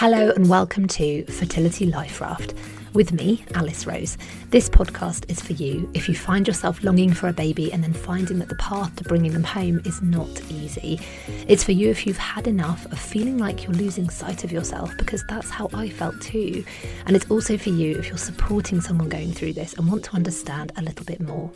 [0.00, 2.54] Hello and welcome to Fertility Life Raft
[2.94, 4.16] with me, Alice Rose.
[4.48, 7.92] This podcast is for you if you find yourself longing for a baby and then
[7.92, 10.98] finding that the path to bringing them home is not easy.
[11.46, 14.90] It's for you if you've had enough of feeling like you're losing sight of yourself
[14.96, 16.64] because that's how I felt too.
[17.04, 20.14] And it's also for you if you're supporting someone going through this and want to
[20.14, 21.50] understand a little bit more.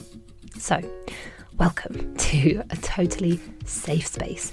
[0.58, 0.82] So,
[1.56, 4.52] welcome to a totally safe space,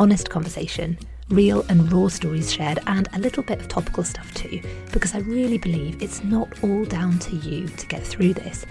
[0.00, 0.96] honest conversation
[1.28, 4.60] real and raw stories shared, and a little bit of topical stuff too,
[4.92, 8.64] because I really believe it's not all down to you to get through this.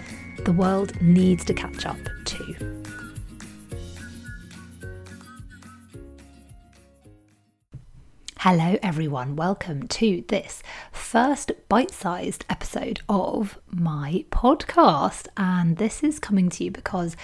[0.44, 2.54] The world needs to catch up too.
[8.38, 9.34] Hello, everyone.
[9.34, 10.62] Welcome to this
[11.06, 15.28] first bite sized episode of my podcast.
[15.36, 17.16] And this is coming to you because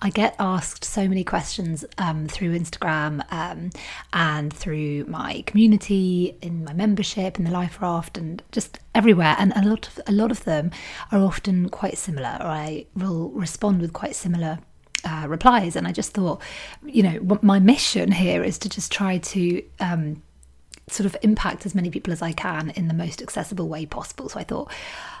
[0.00, 3.68] I get asked so many questions um, through Instagram um,
[4.14, 9.36] and through my community, in my membership, in the Life Raft, and just everywhere.
[9.38, 10.70] And a lot of, a lot of them
[11.12, 14.60] are often quite similar, or I will respond with quite similar
[15.04, 15.76] uh, replies.
[15.76, 16.40] And I just thought,
[16.86, 20.22] you know, my mission here is to just try to um,
[20.88, 24.28] sort of impact as many people as I can in the most accessible way possible.
[24.28, 24.70] So I thought,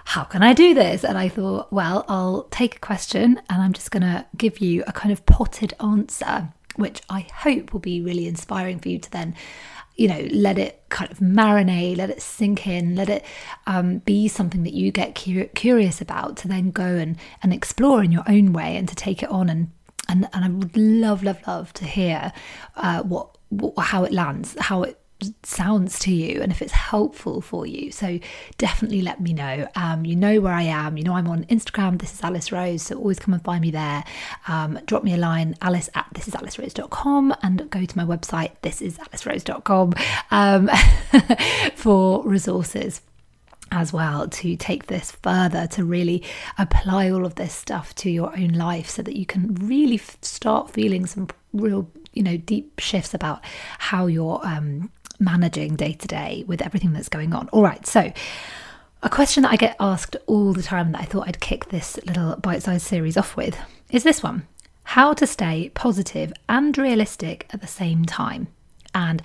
[0.04, 1.04] how can I do this?
[1.04, 4.84] And I thought, well, I'll take a question and I'm just going to give you
[4.86, 9.10] a kind of potted answer, which I hope will be really inspiring for you to
[9.10, 9.34] then.
[9.96, 13.24] You know, let it kind of marinate, let it sink in, let it
[13.66, 18.04] um, be something that you get cur- curious about to then go and, and explore
[18.04, 19.70] in your own way and to take it on and
[20.08, 22.32] and, and I would love, love, love to hear
[22.76, 25.00] uh, what, what how it lands, how it
[25.42, 27.90] sounds to you and if it's helpful for you.
[27.90, 28.18] So
[28.58, 29.66] definitely let me know.
[29.74, 30.96] Um, you know where I am.
[30.96, 32.00] You know I'm on Instagram.
[32.00, 32.82] This is Alice Rose.
[32.82, 34.04] So always come and find me there.
[34.48, 39.94] Um, drop me a line, alice at thisisalicerose.com and go to my website, thisisalicerose.com
[40.30, 40.70] um,
[41.74, 43.00] for resources
[43.72, 46.22] as well to take this further to really
[46.56, 50.16] apply all of this stuff to your own life so that you can really f-
[50.22, 53.40] start feeling some real you know deep shifts about
[53.78, 57.48] how you're um, managing day to day with everything that's going on.
[57.48, 58.12] All right, so
[59.02, 61.98] a question that I get asked all the time that I thought I'd kick this
[62.06, 63.56] little bite sized series off with
[63.90, 64.46] is this one
[64.84, 68.48] How to stay positive and realistic at the same time.
[68.94, 69.22] And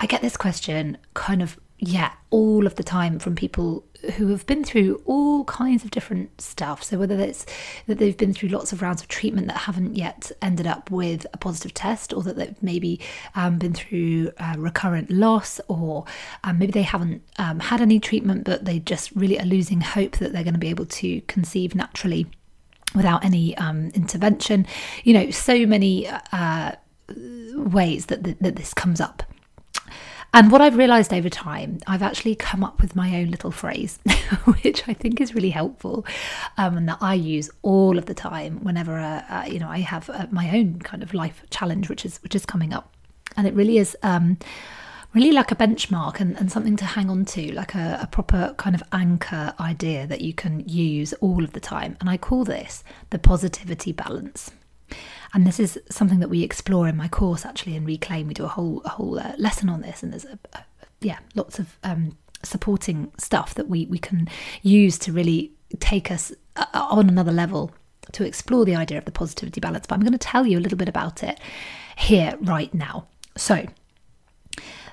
[0.00, 3.84] I get this question kind of yeah, all of the time from people
[4.14, 6.84] who have been through all kinds of different stuff.
[6.84, 7.44] So whether it's
[7.88, 11.26] that they've been through lots of rounds of treatment that haven't yet ended up with
[11.34, 13.00] a positive test, or that they've maybe
[13.34, 16.04] um, been through uh, recurrent loss, or
[16.44, 20.18] um, maybe they haven't um, had any treatment, but they just really are losing hope
[20.18, 22.28] that they're going to be able to conceive naturally
[22.94, 24.68] without any um, intervention.
[25.02, 26.72] You know, so many uh,
[27.56, 29.24] ways that, that, that this comes up.
[30.34, 33.98] And what I've realized over time, I've actually come up with my own little phrase,
[34.62, 36.06] which I think is really helpful,
[36.56, 39.80] um, and that I use all of the time whenever uh, uh, you know I
[39.80, 42.94] have uh, my own kind of life challenge, which is which is coming up,
[43.36, 43.96] and it really is.
[44.02, 44.38] Um,
[45.14, 48.54] really like a benchmark and, and something to hang on to, like a, a proper
[48.56, 51.98] kind of anchor idea that you can use all of the time.
[52.00, 54.52] And I call this the positivity balance.
[55.34, 58.26] And this is something that we explore in my course actually in Reclaim.
[58.26, 60.64] We do a whole a whole uh, lesson on this, and there's a, a
[61.00, 64.28] yeah lots of um, supporting stuff that we we can
[64.62, 67.72] use to really take us uh, on another level
[68.12, 69.86] to explore the idea of the positivity balance.
[69.86, 71.40] But I'm going to tell you a little bit about it
[71.96, 73.06] here right now.
[73.36, 73.66] So.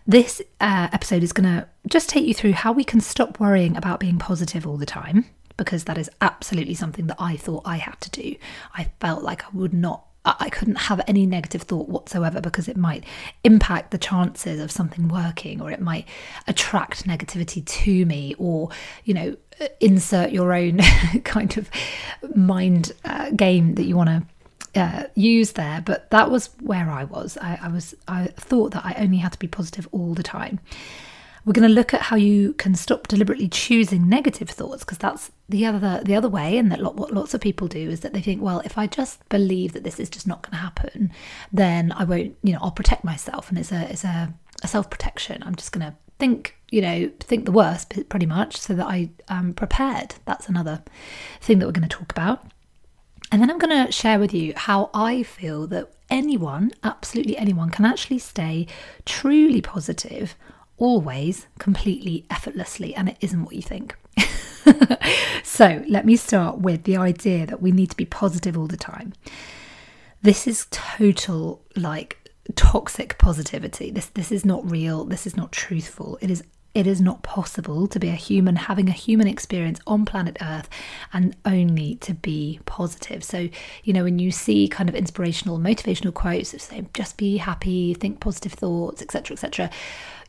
[0.08, 3.78] This uh, episode is going to just take you through how we can stop worrying
[3.78, 5.26] about being positive all the time,
[5.60, 8.36] because that is absolutely something that I thought I had to do.
[8.74, 12.76] I felt like I would not I couldn't have any negative thought whatsoever because it
[12.76, 13.04] might
[13.44, 16.08] impact the chances of something working or it might
[16.46, 18.70] attract negativity to me or,
[19.06, 19.38] you know,
[19.80, 20.78] insert your own
[21.24, 21.70] kind of
[22.36, 27.06] mind uh, game that you want to uh, use there, but that was where I
[27.06, 27.38] was.
[27.42, 30.60] I, I, was I thought that I only had to be positive all the time.
[31.50, 35.32] We're going to look at how you can stop deliberately choosing negative thoughts because that's
[35.50, 38.14] the other the other way, and that lot, what lots of people do is that
[38.14, 41.12] they think, well, if I just believe that this is just not going to happen,
[41.52, 44.32] then I won't, you know, I'll protect myself, and it's a it's a,
[44.62, 45.42] a self protection.
[45.42, 49.10] I'm just going to think, you know, think the worst pretty much, so that I
[49.28, 50.14] am prepared.
[50.26, 50.84] That's another
[51.42, 52.46] thing that we're going to talk about.
[53.32, 57.72] And then I'm going to share with you how I feel that anyone, absolutely anyone,
[57.72, 58.68] can actually stay
[59.04, 60.36] truly positive
[60.80, 63.96] always completely effortlessly, and it isn't what you think.
[65.44, 68.78] so, let me start with the idea that we need to be positive all the
[68.78, 69.14] time.
[70.22, 72.18] This is total like
[72.56, 73.92] toxic positivity.
[73.92, 75.06] This this is not real.
[75.06, 76.18] This is not truthful.
[76.22, 76.44] It is
[76.74, 80.70] it is not possible to be a human having a human experience on planet Earth
[81.14, 83.24] and only to be positive.
[83.24, 83.50] So,
[83.84, 87.94] you know, when you see kind of inspirational, motivational quotes that say, just be happy,
[87.94, 89.70] think positive thoughts, etc., etc.,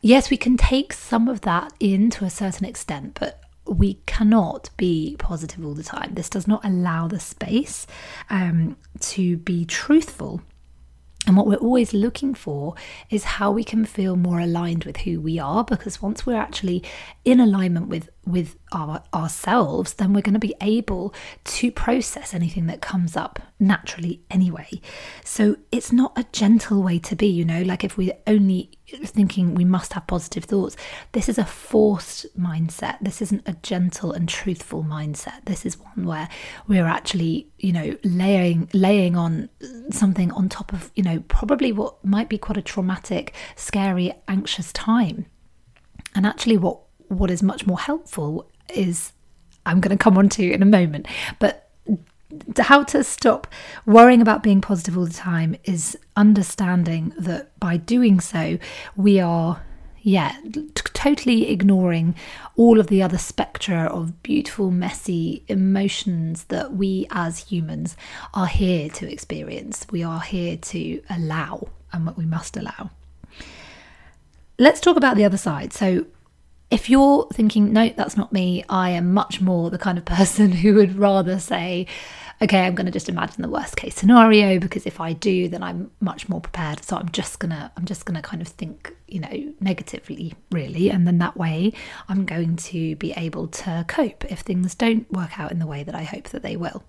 [0.00, 4.70] yes, we can take some of that in to a certain extent, but we cannot
[4.76, 6.14] be positive all the time.
[6.14, 7.86] This does not allow the space
[8.30, 10.40] um, to be truthful
[11.30, 12.74] and what we're always looking for
[13.08, 16.82] is how we can feel more aligned with who we are because once we're actually
[17.24, 22.66] in alignment with with our ourselves, then we're going to be able to process anything
[22.66, 24.80] that comes up naturally anyway.
[25.22, 29.54] So it's not a gentle way to be, you know, like if we're only thinking
[29.54, 30.76] we must have positive thoughts,
[31.12, 32.98] this is a forced mindset.
[33.00, 35.44] This isn't a gentle and truthful mindset.
[35.46, 36.28] This is one where
[36.68, 39.48] we're actually, you know, laying laying on
[39.90, 44.72] something on top of, you know, probably what might be quite a traumatic, scary, anxious
[44.72, 45.26] time.
[46.14, 49.12] And actually what what is much more helpful is
[49.66, 51.06] I'm going to come on to in a moment,
[51.38, 51.69] but
[52.58, 53.46] how to stop
[53.86, 58.58] worrying about being positive all the time is understanding that by doing so,
[58.96, 59.62] we are,
[60.00, 60.62] yeah, t-
[60.94, 62.14] totally ignoring
[62.56, 67.96] all of the other spectra of beautiful, messy emotions that we as humans
[68.34, 69.86] are here to experience.
[69.90, 72.90] We are here to allow and what we must allow.
[74.58, 75.72] Let's talk about the other side.
[75.72, 76.06] So,
[76.70, 80.52] if you're thinking, no, that's not me, I am much more the kind of person
[80.62, 81.86] who would rather say,
[82.42, 85.62] okay, I'm going to just imagine the worst case scenario because if I do, then
[85.62, 86.82] I'm much more prepared.
[86.82, 90.34] So I'm just going to, I'm just going to kind of think, you know, negatively,
[90.50, 90.90] really.
[90.90, 91.72] And then that way
[92.08, 95.82] I'm going to be able to cope if things don't work out in the way
[95.82, 96.82] that I hope that they will.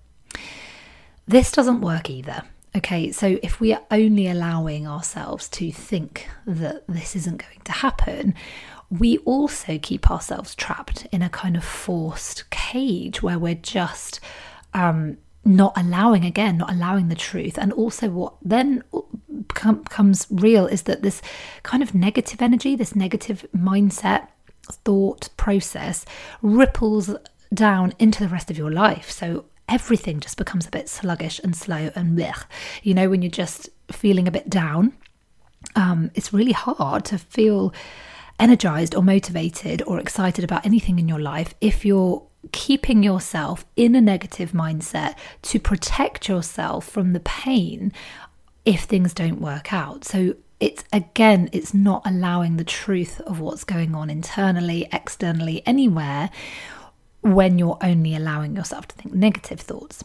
[1.26, 2.44] This doesn't work either.
[2.74, 7.72] Okay, so if we are only allowing ourselves to think that this isn't going to
[7.72, 8.34] happen,
[8.98, 14.20] we also keep ourselves trapped in a kind of forced cage where we're just
[14.74, 15.16] um,
[15.46, 17.56] not allowing, again, not allowing the truth.
[17.56, 18.84] And also, what then
[19.48, 21.22] becomes real is that this
[21.62, 24.28] kind of negative energy, this negative mindset,
[24.84, 26.04] thought process
[26.42, 27.14] ripples
[27.52, 29.10] down into the rest of your life.
[29.10, 32.44] So everything just becomes a bit sluggish and slow and blech.
[32.82, 34.92] You know, when you're just feeling a bit down,
[35.76, 37.72] um, it's really hard to feel
[38.42, 43.94] energized or motivated or excited about anything in your life if you're keeping yourself in
[43.94, 47.92] a negative mindset to protect yourself from the pain
[48.64, 50.04] if things don't work out.
[50.04, 56.28] So it's again, it's not allowing the truth of what's going on internally, externally, anywhere
[57.20, 60.02] when you're only allowing yourself to think negative thoughts.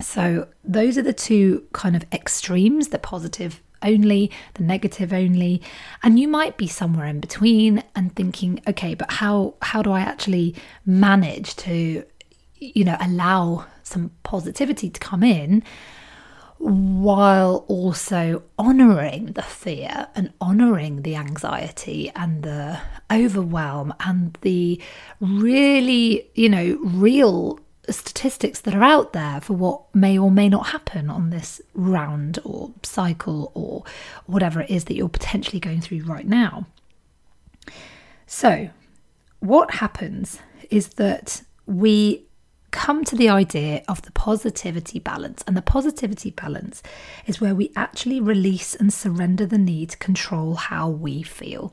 [0.00, 5.62] So, those are the two kind of extremes the positive only, the negative only,
[6.02, 10.00] and you might be somewhere in between and thinking, okay, but how how do I
[10.00, 10.54] actually
[10.86, 12.04] manage to
[12.58, 15.62] you know allow some positivity to come in
[16.58, 22.80] while also honoring the fear and honoring the anxiety and the
[23.12, 24.80] overwhelm and the
[25.20, 27.58] really, you know, real
[27.92, 32.38] statistics that are out there for what may or may not happen on this round
[32.44, 33.84] or cycle or
[34.26, 36.66] whatever it is that you're potentially going through right now.
[38.26, 38.70] So,
[39.40, 40.38] what happens
[40.70, 42.24] is that we
[42.74, 45.44] come to the idea of the positivity balance.
[45.46, 46.82] And the positivity balance
[47.24, 51.72] is where we actually release and surrender the need to control how we feel.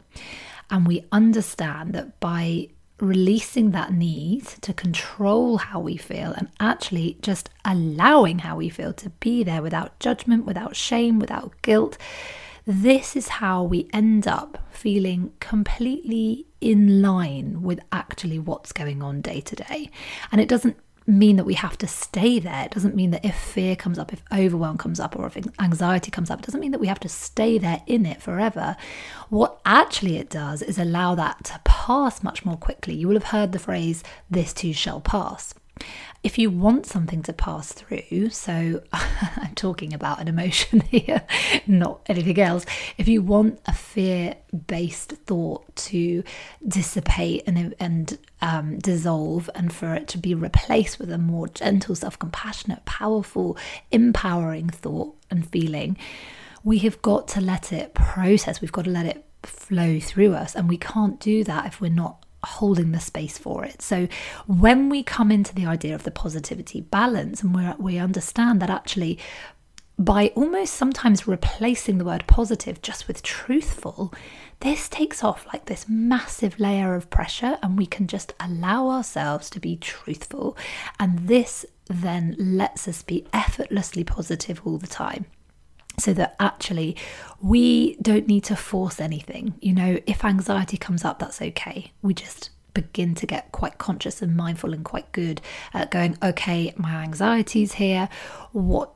[0.70, 2.70] And we understand that by
[3.02, 8.94] releasing that need to control how we feel and actually just allowing how we feel
[8.94, 11.98] to be there without judgment, without shame, without guilt.
[12.66, 19.22] This is how we end up feeling completely in line with actually what's going on
[19.22, 19.90] day to day.
[20.32, 20.78] And it doesn't
[21.12, 22.66] mean that we have to stay there.
[22.66, 26.12] It doesn't mean that if fear comes up, if overwhelm comes up, or if anxiety
[26.12, 28.78] comes up, it doesn't mean that we have to stay there in it forever.
[29.30, 32.94] What actually it does is allow that to pass much more quickly.
[32.96, 35.54] You will have heard the phrase, this too shall pass
[36.24, 41.24] if you want something to pass through, so I'm talking about an emotion here,
[41.66, 42.66] not anything else.
[42.98, 44.36] If you want a fear
[44.68, 46.24] based thought to
[46.68, 51.96] dissipate and, and um, dissolve, and for it to be replaced with a more gentle,
[51.96, 53.58] self compassionate, powerful,
[53.92, 55.98] empowering thought and feeling,
[56.64, 58.62] we have got to let it process.
[58.62, 60.56] We've got to let it flow through us.
[60.56, 63.82] And we can't do that if we're not holding the space for it.
[63.82, 64.08] So
[64.48, 68.70] when we come into the idea of the positivity balance and we we understand that
[68.70, 69.20] actually
[70.00, 74.12] by almost sometimes replacing the word positive just with truthful,
[74.62, 79.50] this takes off like this massive layer of pressure, and we can just allow ourselves
[79.52, 80.58] to be truthful.
[81.00, 85.26] And this then lets us be effortlessly positive all the time
[86.02, 86.96] so that actually
[87.42, 89.56] we don't need to force anything.
[89.62, 91.92] You know, if anxiety comes up, that's okay.
[92.02, 95.42] We just begin to get quite conscious and mindful and quite good
[95.74, 98.10] at going, okay, my anxiety's here.
[98.52, 98.92] What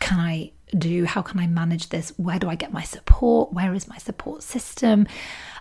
[0.00, 1.04] can I do?
[1.04, 2.12] How can I manage this?
[2.16, 3.52] Where do I get my support?
[3.52, 5.06] Where is my support system?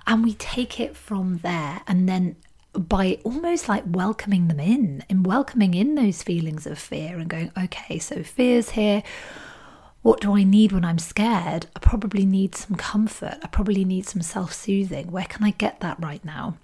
[0.07, 1.81] And we take it from there.
[1.87, 2.35] And then
[2.73, 7.51] by almost like welcoming them in and welcoming in those feelings of fear and going,
[7.57, 9.03] okay, so fear's here
[10.01, 11.67] what do I need when I'm scared?
[11.75, 13.37] I probably need some comfort.
[13.43, 15.11] I probably need some self soothing.
[15.11, 16.57] Where can I get that right now?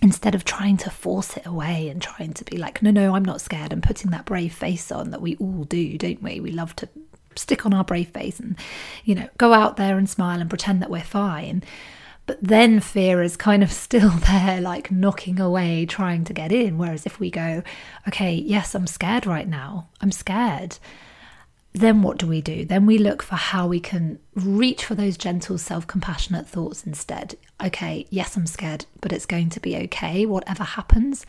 [0.00, 3.24] Instead of trying to force it away and trying to be like, no, no, I'm
[3.24, 6.38] not scared, and putting that brave face on that we all do, don't we?
[6.38, 6.88] We love to
[7.34, 8.56] stick on our brave face and,
[9.04, 11.64] you know, go out there and smile and pretend that we're fine.
[12.26, 16.78] But then fear is kind of still there, like knocking away, trying to get in.
[16.78, 17.64] Whereas if we go,
[18.06, 20.78] okay, yes, I'm scared right now, I'm scared
[21.72, 22.64] then what do we do?
[22.64, 27.36] Then we look for how we can reach for those gentle, self compassionate thoughts instead.
[27.62, 30.26] Okay, yes, I'm scared, but it's going to be okay.
[30.26, 31.26] Whatever happens,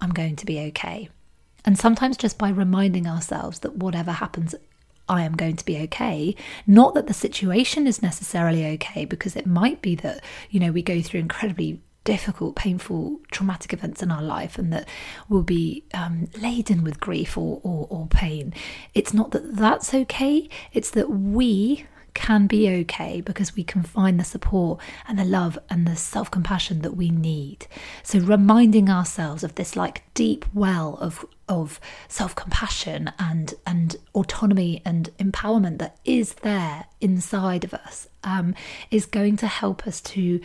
[0.00, 1.08] I'm going to be okay.
[1.64, 4.54] And sometimes just by reminding ourselves that whatever happens,
[5.08, 6.34] I am going to be okay.
[6.66, 10.82] Not that the situation is necessarily okay, because it might be that, you know, we
[10.82, 14.88] go through incredibly difficult, painful, traumatic events in our life and that
[15.28, 18.54] will be um, laden with grief or, or, or pain.
[18.94, 21.84] It's not that that's okay, it's that we
[22.14, 26.30] can be okay because we can find the support and the love and the self
[26.30, 27.66] compassion that we need.
[28.04, 34.80] So, reminding ourselves of this like deep well of, of self compassion and, and autonomy
[34.84, 38.54] and empowerment that is there inside of us um,
[38.90, 40.40] is going to help us to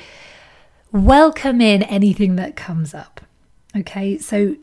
[0.91, 3.21] welcome in anything that comes up.
[3.75, 4.57] Okay, so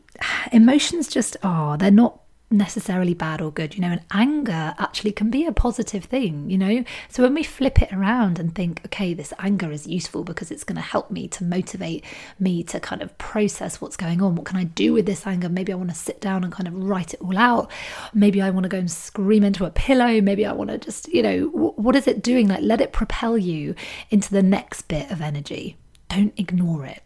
[0.52, 2.20] emotions just are, they're not
[2.50, 6.56] necessarily bad or good, you know, and anger actually can be a positive thing, you
[6.56, 6.82] know.
[7.08, 10.64] So when we flip it around and think, okay, this anger is useful because it's
[10.64, 12.04] going to help me to motivate
[12.38, 14.34] me to kind of process what's going on.
[14.34, 15.48] What can I do with this anger?
[15.48, 17.70] Maybe I want to sit down and kind of write it all out.
[18.14, 20.20] Maybe I want to go and scream into a pillow.
[20.20, 22.48] Maybe I want to just, you know, what is it doing?
[22.48, 23.74] Like, let it propel you
[24.10, 25.76] into the next bit of energy.
[26.08, 27.02] Don't ignore it.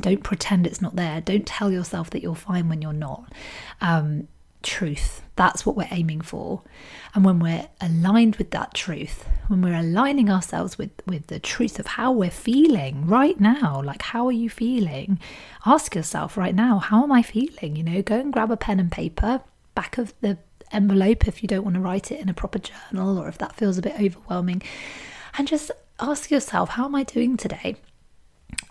[0.00, 1.20] Don't pretend it's not there.
[1.20, 3.32] Don't tell yourself that you're fine when you're not.
[3.80, 4.28] Um,
[4.64, 5.22] truth.
[5.36, 6.62] That's what we're aiming for.
[7.14, 11.78] And when we're aligned with that truth, when we're aligning ourselves with, with the truth
[11.78, 15.20] of how we're feeling right now, like how are you feeling?
[15.66, 17.76] Ask yourself right now, how am I feeling?
[17.76, 19.42] You know, go and grab a pen and paper,
[19.74, 20.38] back of the
[20.72, 23.54] envelope if you don't want to write it in a proper journal or if that
[23.54, 24.62] feels a bit overwhelming.
[25.36, 27.76] And just ask yourself, how am I doing today?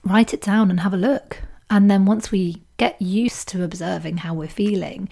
[0.03, 1.41] Write it down and have a look.
[1.69, 5.09] And then once we get used to observing how we're feeling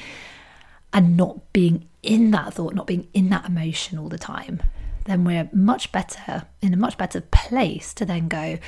[0.94, 4.62] and not being in that thought, not being in that emotion all the time,
[5.06, 8.60] then we're much better in a much better place to then go,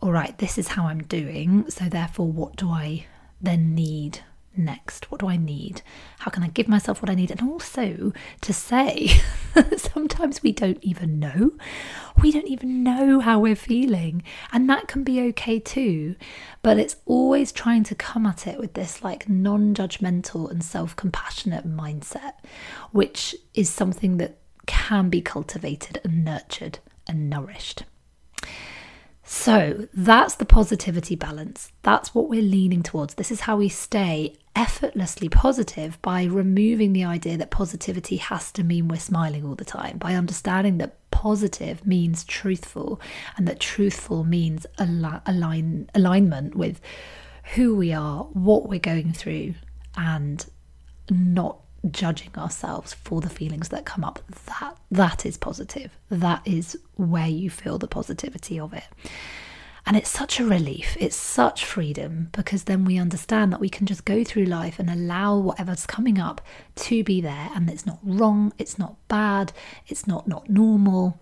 [0.00, 1.68] all right, this is how I'm doing.
[1.70, 3.06] So, therefore, what do I
[3.40, 4.20] then need
[4.56, 5.10] next?
[5.10, 5.82] What do I need?
[6.20, 7.30] How can I give myself what I need?
[7.30, 9.20] And also to say,
[9.76, 11.52] sometimes we don't even know.
[12.22, 14.22] We don't even know how we're feeling.
[14.52, 16.16] And that can be okay too.
[16.62, 20.96] But it's always trying to come at it with this like non judgmental and self
[20.96, 22.34] compassionate mindset,
[22.92, 26.78] which is something that can be cultivated and nurtured
[27.08, 27.84] and nourished.
[29.32, 31.70] So that's the positivity balance.
[31.82, 33.14] That's what we're leaning towards.
[33.14, 38.64] This is how we stay effortlessly positive by removing the idea that positivity has to
[38.64, 43.00] mean we're smiling all the time, by understanding that positive means truthful
[43.36, 46.80] and that truthful means align, alignment with
[47.54, 49.54] who we are, what we're going through,
[49.96, 50.46] and
[51.10, 51.58] not
[51.90, 54.20] judging ourselves for the feelings that come up.
[54.46, 55.90] That that is positive.
[56.10, 58.84] That is where you feel the positivity of it
[59.86, 63.86] and it's such a relief it's such freedom because then we understand that we can
[63.86, 66.40] just go through life and allow whatever's coming up
[66.76, 69.52] to be there and it's not wrong it's not bad
[69.86, 71.20] it's not not normal.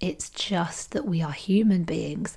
[0.00, 2.36] It's just that we are human beings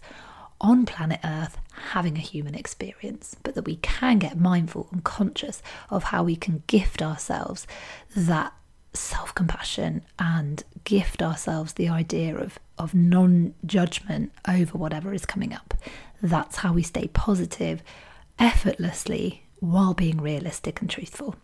[0.61, 1.57] on planet Earth
[1.89, 6.35] having a human experience, but that we can get mindful and conscious of how we
[6.35, 7.67] can gift ourselves
[8.15, 8.53] that
[8.93, 15.53] self compassion and gift ourselves the idea of, of non judgment over whatever is coming
[15.53, 15.73] up.
[16.21, 17.81] That's how we stay positive
[18.39, 21.35] effortlessly while being realistic and truthful.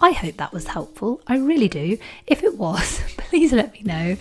[0.00, 1.20] I hope that was helpful.
[1.26, 1.98] I really do.
[2.26, 4.16] If it was, please let me know.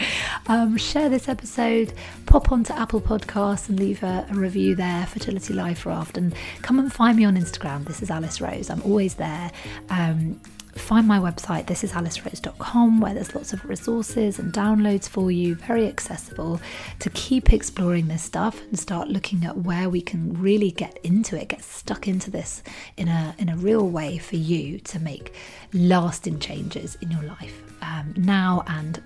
[0.48, 1.94] Um, share this episode,
[2.26, 6.80] pop onto Apple Podcasts and leave a, a, review there, Fertility Life Raft, and come
[6.80, 7.86] and find me on Instagram.
[7.86, 8.72] This is Alice Rose.
[8.72, 9.52] I'm always there.
[9.90, 10.42] Um,
[10.78, 16.60] find my website, thisisalicerose.com, where there's lots of resources and downloads for you, very accessible
[17.00, 21.40] to keep exploring this stuff and start looking at where we can really get into
[21.40, 22.64] it, get stuck into this
[22.98, 25.34] in a in a real way for you to make
[25.74, 29.02] lasting changes in your life um, now and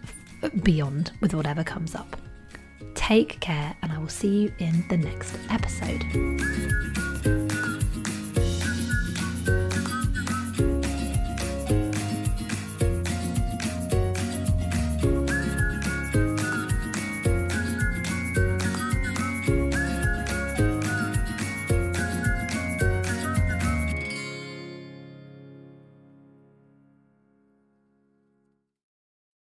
[0.63, 2.17] beyond with whatever comes up.
[2.95, 6.01] Take care, and I will see you in the next episode.